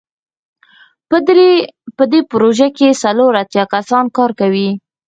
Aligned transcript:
په 1.97 2.03
دې 2.11 2.19
پروژه 2.31 2.67
کې 2.77 2.99
څلور 3.03 3.31
اتیا 3.41 3.63
کسان 3.73 4.05
کار 4.17 4.31
کوي. 4.39 4.69